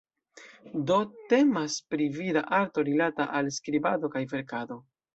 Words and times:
Do, 0.91 0.97
temas 1.33 1.77
pri 1.95 2.09
vida 2.17 2.45
arto 2.63 2.87
rilata 2.91 3.31
al 3.41 3.55
skribado 3.61 4.15
kaj 4.17 4.29
verkado. 4.37 4.85